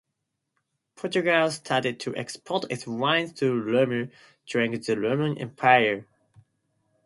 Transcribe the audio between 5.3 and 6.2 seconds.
Empire.